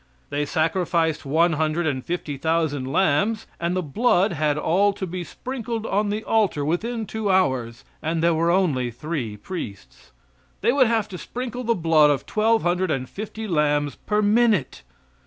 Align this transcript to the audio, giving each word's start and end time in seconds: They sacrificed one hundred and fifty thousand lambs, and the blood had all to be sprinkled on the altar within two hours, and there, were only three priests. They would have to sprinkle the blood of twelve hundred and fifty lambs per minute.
They 0.31 0.47
sacrificed 0.47 1.27
one 1.27 1.53
hundred 1.53 1.85
and 1.85 2.03
fifty 2.03 2.35
thousand 2.35 2.91
lambs, 2.91 3.45
and 3.59 3.75
the 3.75 3.83
blood 3.83 4.31
had 4.33 4.57
all 4.57 4.93
to 4.93 5.05
be 5.05 5.23
sprinkled 5.23 5.85
on 5.85 6.09
the 6.09 6.23
altar 6.23 6.65
within 6.65 7.05
two 7.05 7.29
hours, 7.29 7.83
and 8.01 8.23
there, 8.23 8.33
were 8.33 8.49
only 8.49 8.89
three 8.89 9.37
priests. 9.37 10.11
They 10.61 10.71
would 10.71 10.87
have 10.87 11.07
to 11.09 11.19
sprinkle 11.19 11.63
the 11.65 11.75
blood 11.75 12.09
of 12.09 12.25
twelve 12.25 12.63
hundred 12.63 12.89
and 12.89 13.07
fifty 13.07 13.47
lambs 13.47 13.93
per 13.95 14.23
minute. 14.23 14.81